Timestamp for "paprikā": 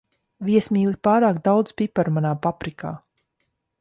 2.47-2.95